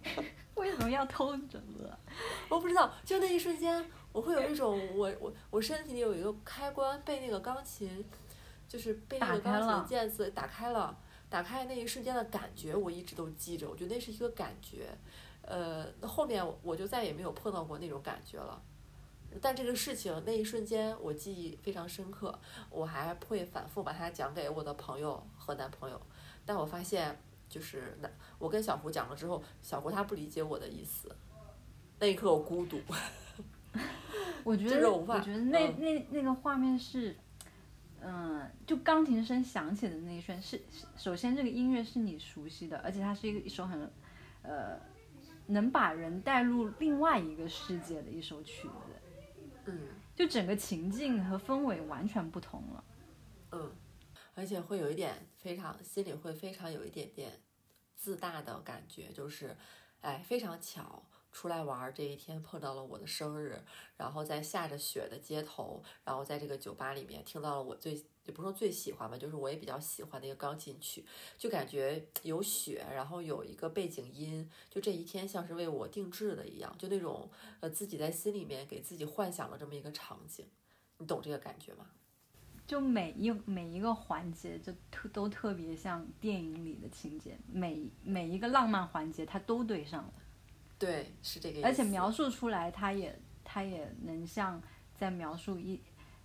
[0.55, 1.97] 为什么要偷着乐？
[2.49, 8.03] 我不知道，就那一瞬间，我会有一种我我我身体里有一个开关被那个钢琴，
[8.67, 10.95] 就是被那个钢琴键子打开了，
[11.29, 13.69] 打开那一瞬间的感觉，我一直都记着。
[13.69, 14.89] 我觉得那是一个感觉，
[15.41, 18.61] 呃，后面我就再也没有碰到过那种感觉了。
[19.41, 22.37] 但这个事情那一瞬间我记忆非常深刻，
[22.69, 26.01] 我还会反复把它讲给我的朋友和男朋友，
[26.45, 27.17] 但我发现。
[27.51, 31.13] 就是那，我跟小胡讲了之后，小胡他不理解我的意思，
[31.99, 32.79] 那一刻我孤独。
[34.45, 37.13] 我觉得，我觉得那那那个画面是，
[37.99, 40.61] 嗯，就钢琴声响起的那一瞬，是
[40.95, 43.91] 首先这个音乐是你熟悉的，而且它是一个一首很，
[44.41, 44.79] 呃，
[45.51, 49.51] 能把人带入另外一个世界的一首曲子。
[49.65, 52.83] 嗯，就整个情境和氛围完全不同了。
[53.51, 53.71] 嗯。
[54.33, 57.33] 而且会有一点非常心里会非常有一点点
[57.97, 59.55] 自大的感觉，就是，
[59.99, 63.61] 哎，非常巧出来玩这一天碰到了我的生日，
[63.97, 71.05] 然后在下着雪的街头，然后在这个酒吧里面听到了我最也不是说最喜欢吧，就是我也比较喜欢的一个钢琴曲，
[71.37, 77.29] 就感觉有雪，然后有一个背景音，就这一天像是为我定制的一样，就那种
[77.59, 80.45] 呃自己在心里面给自己幻想了这么一个场景，
[80.97, 81.87] 你懂这个感觉吗？
[82.67, 90.13] 就每一每一个环节，就特都特别像电影里的情节，每每一个浪漫环节，它都对上了。
[90.79, 91.67] 对，是这个意思。
[91.67, 94.61] 而且描述出来，它也它也能像
[94.95, 95.81] 在描述一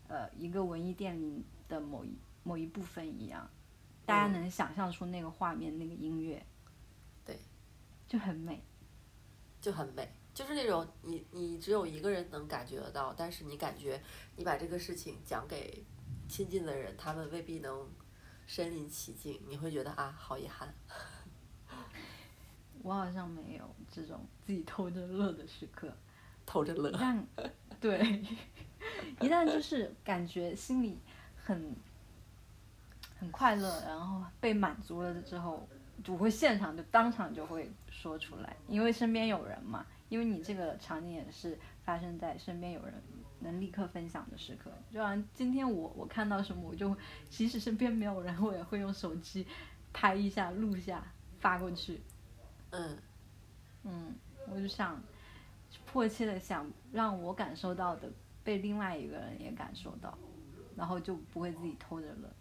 [0.06, 3.48] 呃一个文艺电影的某一某一部分一样，
[4.04, 6.44] 大家能想象出那个画面、那个音乐。
[7.24, 7.38] 对，
[8.06, 8.62] 就很美，
[9.60, 14.02] 就很美，就是那种你你只有一个人能感觉得到，但是你感觉
[14.36, 15.84] 你把这个事情讲给。
[16.28, 17.88] 亲近的人，他们未必能
[18.48, 20.74] 身临其境，你会觉得啊，好遗憾。
[22.82, 25.96] 我好像没有这种自己偷着乐的时刻，
[26.44, 26.90] 偷着乐。
[26.98, 27.24] 但
[27.80, 28.24] 对，
[29.22, 30.98] 一旦就是感觉心里
[31.46, 31.74] 很
[33.18, 35.66] 很快乐，然后被满足了之后，
[36.08, 39.86] 我会现场就当场就会说出来，因为身边有人嘛。
[40.08, 42.94] 因为你这个场景也是发生在身边有人。
[43.38, 46.96] 能立刻分享的时刻，就好像今天我我看到什么，我就
[47.28, 49.46] 即使身边没有人，我也会用手机
[49.92, 51.04] 拍一下、录下
[51.38, 52.00] 发过去。
[52.70, 52.96] 嗯
[53.84, 54.14] 嗯，
[54.48, 54.98] 我就想
[55.84, 58.10] 迫切的想让我感受到的
[58.42, 60.16] 被另外一个人也感受到，
[60.76, 62.36] 然后就不会自己偷着乐。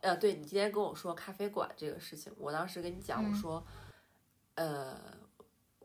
[0.00, 3.66] 呃，对你今天跟我说咖啡馆这个事情，我当时跟你讲，我说，
[4.54, 4.98] 呃，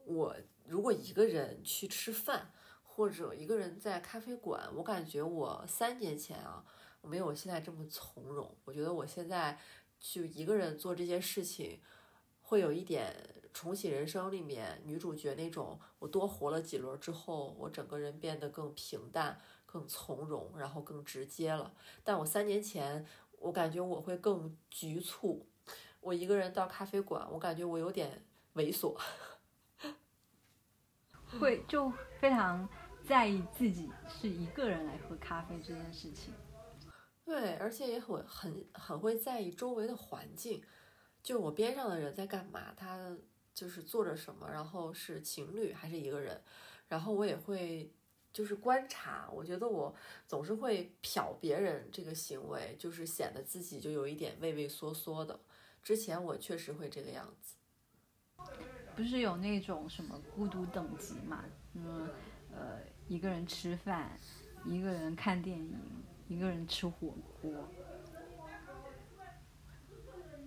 [0.06, 2.52] 我如果一个人去吃饭。
[2.98, 6.64] 或者一个人在咖啡馆，我感觉我三年前啊，
[7.02, 8.50] 没有我现在这么从容。
[8.64, 9.60] 我觉得我现在
[10.00, 11.82] 就一个人做这些事情，
[12.40, 13.14] 会有一点
[13.54, 21.74] 重启人生里面女主角那种，我多活了几轮之后，我整个人变得更平淡、更从容，然后更直接了。
[22.04, 23.06] 但我三年前，
[23.40, 25.48] 我感觉我会更局促。
[26.00, 28.24] 我一个人到咖啡馆，我感觉我有点
[28.56, 28.96] 猥琐。
[31.40, 32.68] 会就非常
[33.04, 36.34] 在意自己是一个人来喝咖啡这件事情，
[37.26, 40.64] 对，而且也很很很会在意周围的环境，
[41.22, 43.18] 就我边上的人在干嘛，他
[43.54, 46.42] 就是做着什么，然后是情侣还是一个人，
[46.88, 47.92] 然后我也会
[48.36, 49.96] 就是观察，我觉得我
[50.28, 55.40] 总是会瞟别人这个行为，就是显得自己就有一点畏畏缩缩的，
[55.82, 57.56] 之前我确实会这个样子。
[58.94, 61.46] 不是有那种什么孤独等级嘛？
[61.76, 62.10] 嗯，
[62.54, 64.20] 呃，一个人吃饭，
[64.66, 65.80] 一个人看电影，
[66.28, 67.54] 一个人吃火锅。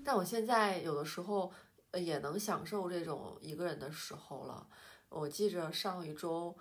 [0.04, 1.50] 但我现在有的时候
[1.94, 4.68] 也能享受这种一个人的时候了。
[5.08, 6.54] 我记着上一周，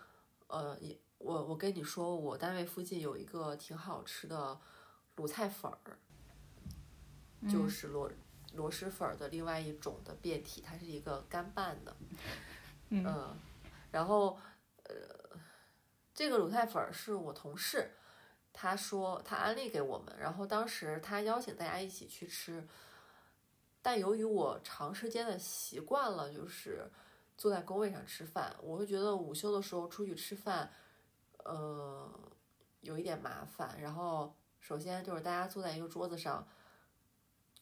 [0.48, 4.60] 呃，也我我跟你说，我单位附近有一个挺好吃的
[5.16, 5.98] 卤菜粉儿，
[7.50, 8.12] 就是螺。
[8.54, 11.96] 螺蛳粉的另外一种的变体，它是一个干拌的，
[12.90, 13.38] 嗯，
[13.92, 14.40] 然后
[14.86, 15.38] 呃，
[16.16, 17.92] 这个卤菜粉是我同事，
[18.54, 22.66] 他说他安利给我们，然后当时他邀请大家一起去吃，
[23.82, 26.90] 但由于我长时间的习惯了，就是
[27.38, 30.72] 坐在工位上吃饭，我会觉得午休的时候出去吃饭，
[31.48, 32.08] 呃，
[32.82, 33.82] 有一点麻烦。
[33.82, 36.48] 然后首先就是大家坐在一个桌子上。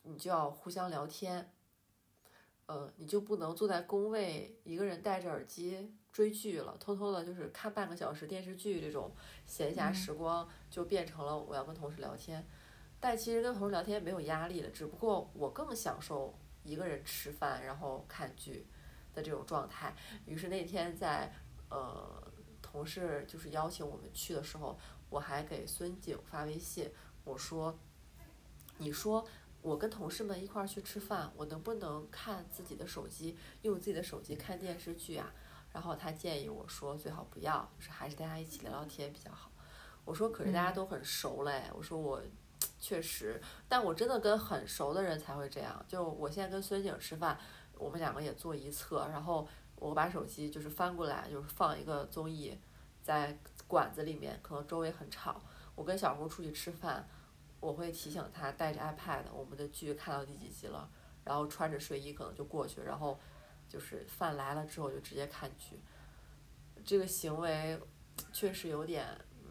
[0.08, 1.52] 你就要互相聊天，
[2.68, 9.12] 呃，你就不能坐在工位一个人戴着耳机追剧了，偷偷的就是看半个小时电视剧这种
[9.48, 12.46] 闲暇时光就变成了我要跟同事聊天，
[13.00, 18.68] 但其实跟同事聊天没有压力的，只不过我更享受一个人吃饭然后看剧
[19.16, 19.96] 的这种状态。
[20.28, 21.34] 于是那天在
[21.72, 22.32] 呃
[22.76, 24.78] 同事就是邀请我们去的时候，
[25.10, 26.92] 我还给孙景发微信，
[27.24, 27.80] 我说，
[28.80, 29.26] 你说。
[29.62, 35.34] 我跟同事们一块儿去吃饭，我能不能看自己的手机，用自己的手机看电视剧啊？
[35.74, 39.50] 然后他建议我说最好不要，就是还是大家一起聊聊天比较好。
[40.04, 42.22] 我说可是大家都很熟嘞，我说我
[42.80, 45.84] 确实，但我真的跟很熟的人才会这样。
[45.88, 47.36] 就我现在跟孙景吃饭，
[47.80, 49.48] 我们两个也坐一侧，然后
[49.88, 52.58] 我把手机就是翻过来，就是放一个综艺
[53.02, 55.42] 在馆子里面，可能周围很吵。
[55.76, 57.08] 我跟小胡出去吃饭。
[57.62, 60.88] 我会提醒他带着 iPad，我们的剧看到第几集了，
[61.24, 63.20] 然后穿着睡衣可能就过去，然后
[63.68, 65.80] 就是饭来了之后就直接看剧。
[66.84, 67.80] 这个行为
[68.32, 69.08] 确实有点，
[69.42, 69.48] 嗯，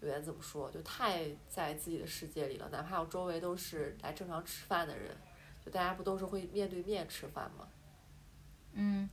[0.00, 2.68] 有点怎么说，就太在自己的世界里了。
[2.70, 5.16] 哪怕我周围都是来正常吃饭的人，
[5.64, 7.68] 就大家不都是会面对面吃饭吗？
[8.78, 9.08] 嗯。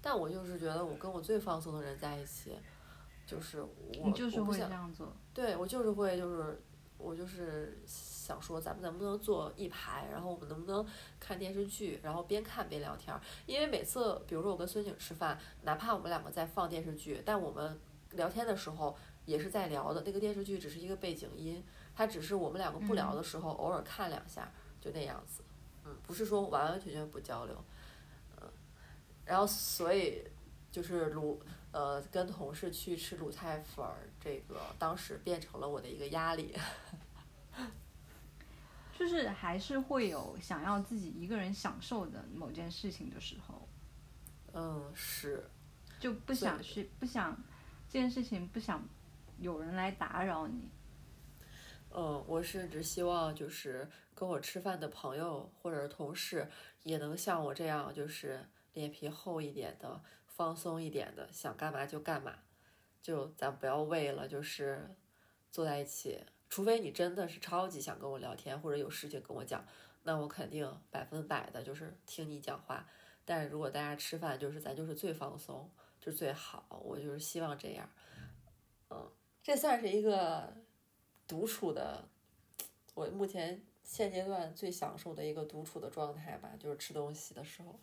[0.00, 2.56] 但我就是觉得我跟我最放松的人在一起，
[3.26, 3.70] 就是我，
[4.04, 5.12] 你就是会这样做。
[5.34, 6.62] 对，我就是会就是。
[7.00, 10.84] 我就是想说，咱们能不能坐一排，然后我们能不能
[11.20, 13.20] 看电视剧，然后边看边聊天儿？
[13.46, 17.78] 因为每次，比如说我跟孙景吃饭，哪怕我们两个在放电视剧，但我们
[18.14, 20.02] 聊天的时候也是在聊的。
[20.04, 21.62] 那个电视剧只是一个背景音，
[21.94, 24.50] 它只是我们两个不聊的时候偶尔看两下，
[24.80, 25.44] 就那样子。
[25.84, 27.54] 嗯，不是说完完全全不交流。
[29.28, 30.24] 嗯，然后所以
[30.72, 31.38] 就是卤。
[31.70, 36.56] 呃，跟同事去吃卤菜粉儿，这个当时变成了我的一个压力。
[38.98, 43.68] 就是还是会有想要自己一个人享受的某件事情的时候。
[44.54, 45.46] 嗯，是。
[46.00, 47.36] 就不想去，不想
[47.86, 48.82] 这件事情，不想
[49.38, 50.70] 有人来打扰你。
[51.90, 56.50] 嗯，我甚至希望就是跟我吃饭的朋友或者是同事
[56.82, 60.00] 也能像我这样，就是脸皮厚一点的。
[60.38, 62.32] 放松一点的，想干嘛就干嘛，
[63.02, 64.88] 就咱不要为了就是
[65.50, 69.66] 坐在一起，除非你真的是超级想跟我聊天或者有事情跟我讲，
[70.04, 72.88] 那我肯定百分百的就是听你讲话。
[73.24, 77.90] 但是如果大家吃饭就是咱就是最放松，就最好，我就是希望这样。
[78.90, 79.10] 嗯，
[79.42, 80.54] 这算是一个
[81.26, 82.08] 独处的，
[82.94, 87.80] 我目前现阶段最享受的一个独处的状态吧，就是吃东西的时候。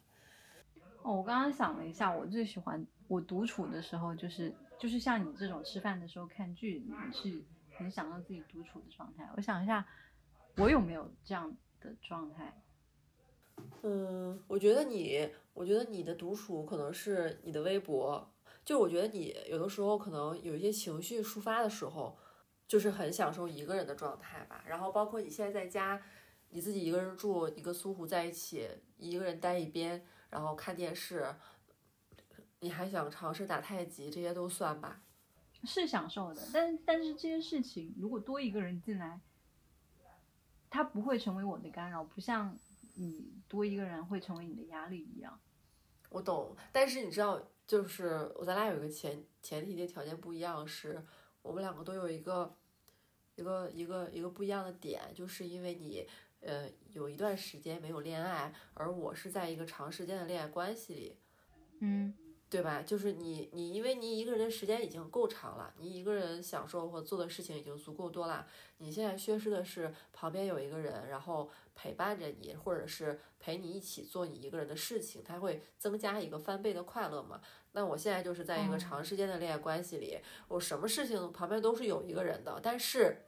[1.05, 7.43] 哦，我刚刚想了一下，我最喜欢我独处的时候，就是就是像你这种吃饭的时候看剧，你是
[7.77, 9.29] 很享受自己独处的状态。
[9.37, 9.85] 我想一下，
[10.57, 12.59] 我有没有这样的状态？
[13.83, 18.27] 嗯，我觉得你，我觉得你的独处可能是你的微博，
[18.63, 22.17] 就我觉得你有的时候可能有一些情绪抒发的时候，
[22.67, 24.63] 就是很享受一个人的状态吧。
[24.67, 26.01] 然后包括你现在在家，
[26.49, 31.35] 你自己一个人住，你跟苏湖在一起，一个人待一边，然后看电视，
[32.59, 35.01] 你还想尝试打太极，这些都算吧。
[35.63, 39.19] 是享受的，但但是这些事情如果多一个人进来，
[40.69, 42.55] 他不会成为我的干扰，不像
[42.93, 45.39] 你多一个人会成为你的压力一样。
[46.09, 51.03] 我懂，但是你知道，就是我咱俩有一个前前提的条件不一样，是
[51.41, 52.55] 我们两个都有一个
[53.35, 56.07] 一个一个一个不一样的点，就是因为你
[56.45, 61.17] 呃有一段时间没有恋爱，而我是在一个长时间的恋爱关系里，
[61.81, 62.13] 嗯。
[62.47, 62.81] 对吧？
[62.83, 68.47] 就是你，你因为你一个人的时间已经够长了，你一个人享受或做的事情已经足够多了。
[68.77, 77.41] 你现在缺失的是旁边有一个人，然后陪伴着你，或者是陪你一起做你一个人的事情，它会增加一个翻倍的快乐嘛？
[77.73, 83.23] 那我现在就是在一个长时间的恋爱关系里，我什么事情旁边都是有一个人的，但是。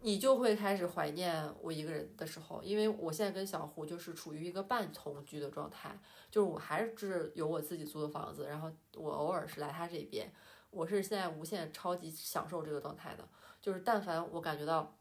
[0.00, 5.98] 你就会开始怀念我一个人的时候，因为我现在跟小胡就是处于一个半同居的状态，
[6.30, 10.32] 就是我还是有我自己租的房子，然后我偶尔是来他这边，
[10.70, 13.28] 我是现在无限超级享受这个状态的，
[13.60, 14.96] 就是但凡我感觉到，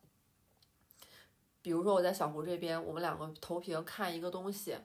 [1.62, 4.76] 比如说我在小胡这边，我们两个投屏看一个东西，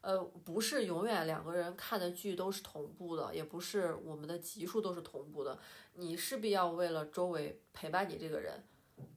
[0.00, 5.58] 呃，不是永远两个人看的剧都是同步的，也不是我们的集数都是同步的，
[5.94, 8.64] 你势必要为了周围陪伴你这个人。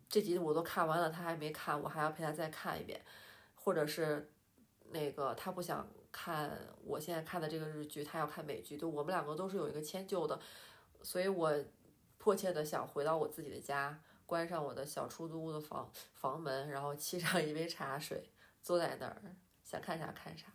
[0.10, 3.02] 这集我都看完了，他还没看，我还要陪他再看一遍，
[3.56, 4.32] 或者是
[4.89, 6.52] 那个他不想看
[6.84, 10.39] 我现在看的这个日剧，他要看美剧，就我们两个都是有一个迁就的，
[11.02, 11.52] 所以我
[12.17, 19.22] 迫切的想回到我自己的家，关上我的小出租屋的房房门，然后沏上一杯茶水，坐在那儿
[19.63, 20.46] 想看啥看啥。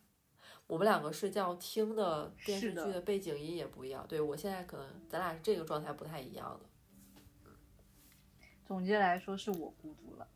[0.66, 6.66] 我们两个睡觉听的电视剧的背景音也不一样，对我现在可能咱俩这个状态不太一样的。
[8.68, 10.28] 总结来说，是我孤独了，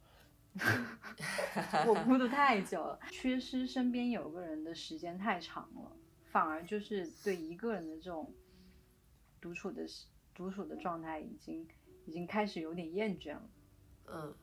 [1.86, 5.92] 我孤独太久了，缺失身边有个人的时间太长了，
[6.30, 8.32] 反而就是对一个人的这种
[9.38, 9.86] 独处的
[10.34, 11.68] 独处的状态，已经
[12.06, 13.50] 已经开始有点厌倦了。
[14.06, 14.34] 嗯，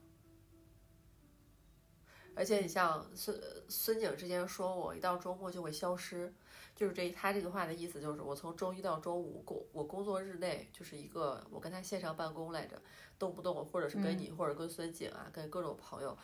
[2.36, 3.36] 而且你像孙
[3.68, 6.32] 孙景之前说我一到周末就会消失。
[6.80, 12.82] 就是这，他这个话的意思就是，我从周一到周五工，我工作日内就是一个，我跟他线上办公来着，
[13.18, 16.18] 动不动或者是跟你，或者跟孙景啊，跟各种朋友，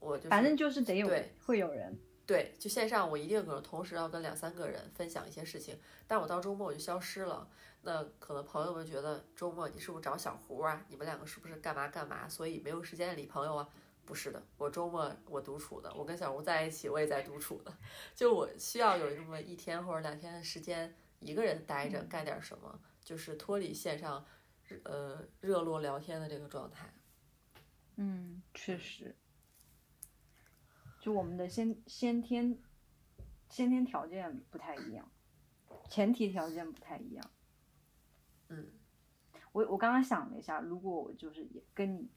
[0.00, 7.48] 我就反正就是得有，对，会有人，对，就线上我一定可能同时要跟两三个人分享一些事情，但我到周末我就消失了，
[7.80, 10.84] 那可能朋友们觉得周末你是不是找小胡啊？
[10.90, 12.28] 你们两个是不是干嘛干嘛？
[12.28, 13.66] 所以没有时间理朋友啊？
[14.12, 17.74] 不是的，我周末我独处的，我跟小吴在一起，我也在独处的，
[18.14, 24.22] 就我需要有那么一天或者两天的时间，一个人待着干点什么，就是脱离线上，
[24.84, 26.92] 呃，热络聊天的这个状态。
[27.96, 29.16] 嗯，确实，
[31.00, 32.58] 就我们的先先天
[33.48, 35.10] 先天条件不太一样，
[35.88, 37.30] 前提条件不太一样。
[38.48, 38.72] 嗯，
[39.52, 42.10] 我我刚刚想了一下，如果我就是也跟你。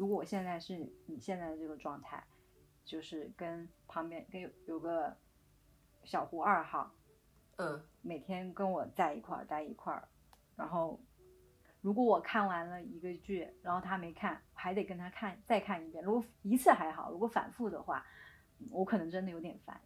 [0.00, 2.24] 如果我现在是你现在的这个状态，
[2.86, 5.14] 就是跟旁边跟有有个
[6.04, 6.90] 小胡二号，
[7.56, 10.08] 嗯，每天跟我在一块儿待一块儿，
[10.56, 10.98] 然后
[11.82, 16.02] 如果我看完了一个剧，然后他没看，还得跟他看再看一遍。
[16.02, 18.06] 如果一次还好，如果反复的话，
[18.70, 19.78] 我可能真的有点烦，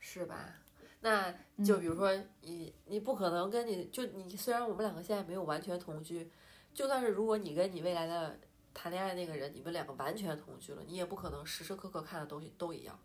[0.00, 0.52] 是吧？
[0.98, 1.32] 那
[1.64, 6.28] 就比如说你你不可能跟你就你虽然我们两个现在没有完全同居，
[6.72, 8.36] 就算是如果你跟你未来的。
[8.74, 12.98] 谈恋爱那个人，你们两个完全同居了，你也不可能时时刻刻看的东西都一样。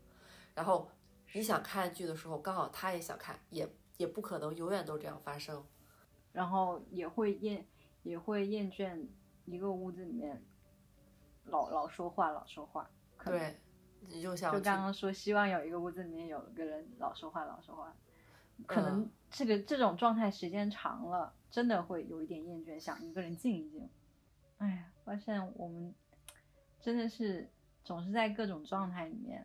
[0.56, 0.90] 然后
[1.34, 5.64] 你想看剧的时候，刚好他也想看，也也不可能永远都这样发生。
[6.32, 7.66] 然后也会厌，
[8.04, 9.08] 也会厌倦
[9.46, 10.44] 一个屋子里面
[11.46, 12.90] 老老说话，老说话。
[13.24, 13.60] 对，
[14.08, 17.96] 你就想就刚刚说，希望有一个屋子里面有一个人老说话，老说话。
[18.68, 23.90] 可能这个这种状态时间长了，真的会有一点厌倦，想一个人静一静。
[24.58, 25.92] 哎呀，发现我们
[26.80, 27.50] 真的是
[27.84, 29.44] 总是在各种状态里面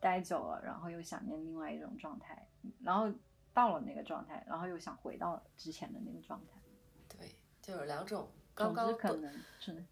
[0.00, 2.48] 待久了，然后又想念另外一种状态，
[2.80, 3.08] 然后
[3.54, 6.60] 到了那个状态，然后又想回到之前的那个状态。
[7.08, 9.84] 对，就是两种刚刚可能是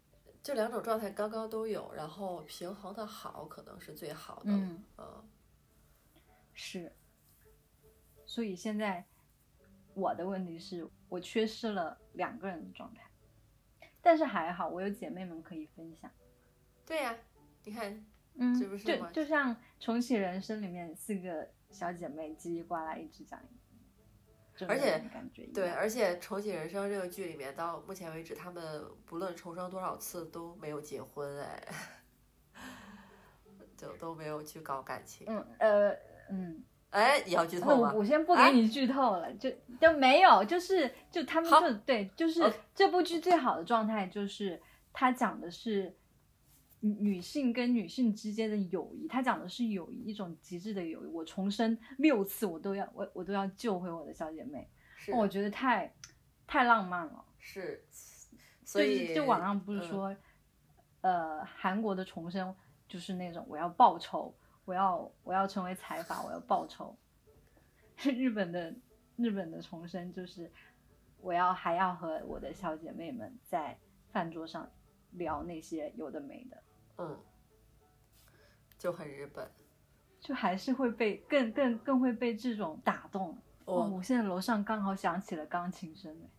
[0.43, 4.51] 就两种状态刚刚都有，然后平衡的好可能是最好的。
[4.51, 5.23] 嗯，嗯，
[6.53, 6.91] 是。
[8.25, 9.05] 所以现在
[9.93, 13.09] 我的问题是我缺失了两个人的状态。
[14.01, 16.09] 但是还好，我有姐妹们可以分享。
[16.85, 17.15] 对呀，
[17.63, 18.83] 你看，嗯，是不是？
[18.85, 23.39] 就就像重启人生里面四个小姐妹叽里呱啦一直讲，
[24.67, 25.45] 而且感觉。
[25.53, 31.67] 对，而且《重启人生》这个剧里面，到目前为止，他们不论重生多少次都没有结婚，哎，
[33.77, 35.25] 就都没有去搞感情。
[35.29, 35.97] 嗯呃
[36.29, 37.91] 嗯，哎，你要剧那透吗？
[37.93, 44.61] 我 我先不哎给你剧透了，就就没有，就是就他们就对，就是哦这部剧最好的状态就是
[44.93, 45.95] 它讲的是
[46.81, 51.07] 女女性跟女性之间的友谊，它讲的是友谊一种极致的友谊。
[51.07, 54.67] 我重生六次，我都要我我都要救回我的小姐妹，
[54.97, 55.93] 是我觉得太
[56.45, 57.23] 太浪漫了。
[57.39, 57.83] 是，
[58.65, 60.15] 所就是以就网上不是嗯说，
[61.01, 62.53] 呃，韩国的重生
[62.87, 64.35] 就是那种我要报仇，
[64.65, 66.95] 我要我要成为财阀，我要报仇。
[68.03, 68.73] 日本的
[69.15, 70.51] 日本的重生就是
[71.19, 73.77] 我要还要和我的小姐妹们在
[74.11, 74.69] 饭桌上
[75.11, 76.63] 聊那些有的没的，
[76.97, 77.19] 嗯，
[78.77, 79.49] 就很日本。
[80.19, 83.35] 就还是会被更更更会被这种打动。
[83.65, 86.29] 哦，哦，我现在楼上刚好响起了钢琴声哎，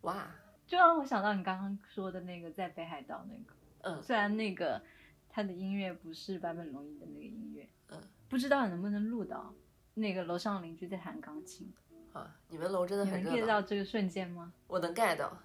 [0.00, 0.34] 哇，
[0.66, 3.54] 就让我想到你刚刚说的那个在北海道那个。
[3.82, 4.82] 嗯虽然那个
[5.30, 9.54] 他的音乐不是坂本龙一的那个音乐，嗯，不知道能不能录到。
[9.94, 11.72] 那个楼上邻居在弹钢琴，
[12.12, 13.46] 啊，你们楼真的很热 get。
[13.46, 14.52] 到这个瞬间吗？
[14.66, 15.36] 我能 get 到，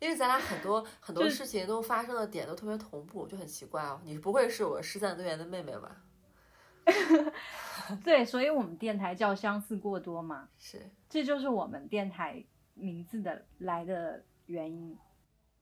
[0.00, 4.00] 因为咱俩很多 很多事情都发生的点都特别同步，就很奇怪哦。
[4.04, 6.02] 你不会是我失散多年的妹妹吧？
[8.02, 12.42] 对，所以我们电台叫相似过多嘛，是，这就是我们电台
[12.74, 14.96] 名字的来的原因。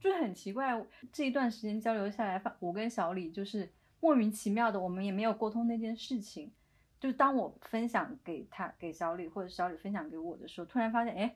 [0.01, 3.71] 就很奇怪，这一段时间交流下来，发我跟小李就是
[4.01, 6.53] 莫名其妙的，我们也没有沟通那件事情。
[6.99, 11.35] 就当我分享给他、给小李，或者小李分享给我的时候，突然发现，哎，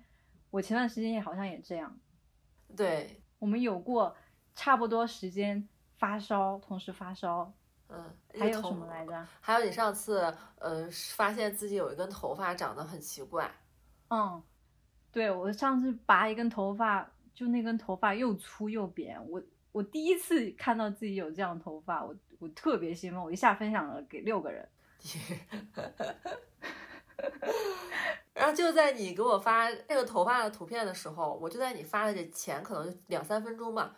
[0.51, 1.99] 我前段时间也好像也这样。
[2.77, 4.15] 对，我们有过
[4.55, 7.51] 差不多时间发烧，同时发烧，
[7.89, 9.27] 嗯，还有什么来着？
[9.41, 10.87] 还有你上次呃
[11.17, 13.51] 发现自己有一根头发长得很奇怪，
[14.09, 14.43] 嗯，
[15.11, 24.69] 对我上次拔一根头发，就那根头发又粗又扁，我我第一次看到自己有这样的头发，我我特别兴奋，我一下分享了给六个人。
[28.35, 33.97] 然后就在你给我发那个头发的图片的时候，我就在你发的这前可能两三分钟吧，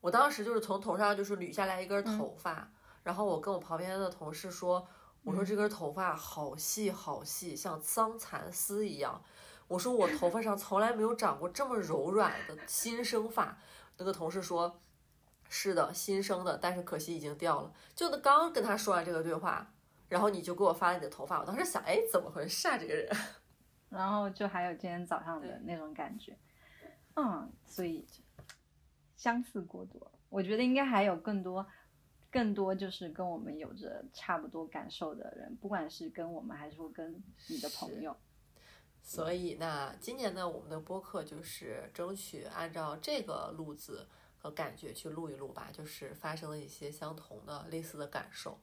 [0.00, 2.70] 我当时就是从头上就是捋下来一根头发，
[3.02, 4.86] 然后我跟我旁边的同事说，
[5.24, 9.22] 我说这根头发好细好细，像桑蚕丝一样。
[9.68, 13.56] 我说我头发上从来没有长过这么柔软的新生发。
[13.98, 14.80] 那个同事说，
[15.48, 17.72] 是的，新生的，但是可惜已经掉了。
[17.94, 19.72] 就刚跟他说完这个对话，
[20.08, 22.78] 然后你就给我发了你的头发，我当时想，哎，怎么回事啊？
[22.78, 23.08] 这个人。
[23.90, 26.36] 然后就还有今天早上的那种感觉，
[27.16, 28.06] 嗯，所以
[29.16, 31.66] 相似过多，我觉得应该还有更多、
[32.30, 38.14] 更多就是跟我们有着差不多感受的人，不管是跟我们还是说跟你的朋友，
[39.08, 44.06] 所以那，今年呢，我们的播客就是争取按照这个路子
[44.36, 48.58] 和感觉去录一录吧，就是发生了一些相同的、类似的感受。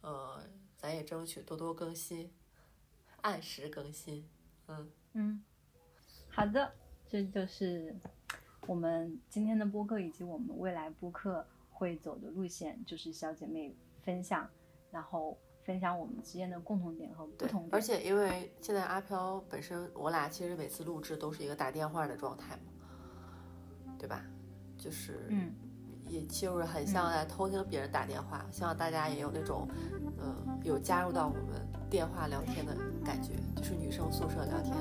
[0.00, 0.42] 呃，
[0.78, 2.32] 咱也争取多多更新，
[3.20, 4.26] 按时更新。
[4.68, 5.44] 嗯，嗯，
[6.30, 6.72] 好的，
[7.06, 7.94] 这就是
[8.66, 14.50] 我们今天的播客以及我们未来播客会走的路线，就是小姐妹分享，
[14.90, 17.70] 然后分享我们之间的共同点和不同，点。
[17.72, 24.20] 而且因为现在阿飘本身，我俩其实每次录制都是一个打电话的状态嘛，对吧？
[24.76, 25.52] 就是嗯，
[26.08, 29.66] 也就是很像在偷听别人打电话，希望大家也有那种，
[30.20, 34.74] 嗯、有加入到我们电话聊天的感觉，就是女生宿舍聊天。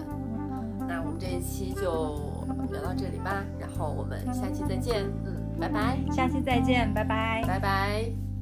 [0.86, 7.42] 那我们这一期就聊到这里吧，然后我们下期再见，嗯，拜拜，下期再见，拜拜。
[7.48, 8.33] 拜拜。